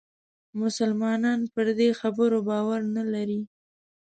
[0.61, 3.41] مسلمانان پر دې خبرو باور نه لري.